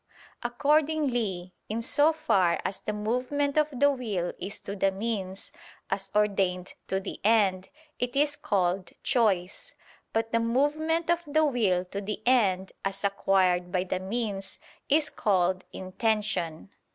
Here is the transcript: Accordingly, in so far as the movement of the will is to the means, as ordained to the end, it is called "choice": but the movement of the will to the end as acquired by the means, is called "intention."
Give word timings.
Accordingly, 0.41 1.53
in 1.69 1.83
so 1.83 2.11
far 2.11 2.59
as 2.65 2.81
the 2.81 2.91
movement 2.91 3.55
of 3.55 3.67
the 3.71 3.91
will 3.91 4.33
is 4.39 4.59
to 4.61 4.75
the 4.75 4.89
means, 4.89 5.51
as 5.91 6.09
ordained 6.15 6.73
to 6.87 6.99
the 6.99 7.21
end, 7.23 7.69
it 7.99 8.15
is 8.15 8.35
called 8.35 8.93
"choice": 9.03 9.75
but 10.11 10.31
the 10.31 10.39
movement 10.39 11.11
of 11.11 11.23
the 11.27 11.45
will 11.45 11.85
to 11.85 12.01
the 12.01 12.19
end 12.25 12.71
as 12.83 13.03
acquired 13.03 13.71
by 13.71 13.83
the 13.83 13.99
means, 13.99 14.57
is 14.89 15.11
called 15.11 15.65
"intention." 15.71 16.71